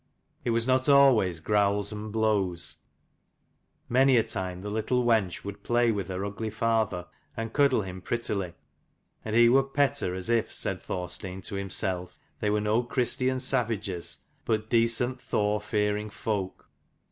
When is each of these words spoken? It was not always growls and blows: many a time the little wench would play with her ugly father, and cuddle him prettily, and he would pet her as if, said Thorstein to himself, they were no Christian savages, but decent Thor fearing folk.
It 0.43 0.49
was 0.49 0.65
not 0.65 0.89
always 0.89 1.39
growls 1.39 1.91
and 1.91 2.11
blows: 2.11 2.85
many 3.87 4.17
a 4.17 4.23
time 4.23 4.61
the 4.61 4.71
little 4.71 5.05
wench 5.05 5.43
would 5.43 5.61
play 5.61 5.91
with 5.91 6.07
her 6.07 6.25
ugly 6.25 6.49
father, 6.49 7.05
and 7.37 7.53
cuddle 7.53 7.83
him 7.83 8.01
prettily, 8.01 8.55
and 9.23 9.35
he 9.35 9.47
would 9.47 9.75
pet 9.75 9.99
her 9.99 10.15
as 10.15 10.27
if, 10.27 10.51
said 10.51 10.81
Thorstein 10.81 11.43
to 11.43 11.53
himself, 11.53 12.17
they 12.39 12.49
were 12.49 12.59
no 12.61 12.81
Christian 12.81 13.39
savages, 13.39 14.21
but 14.43 14.71
decent 14.71 15.21
Thor 15.21 15.61
fearing 15.61 16.09
folk. 16.09 16.67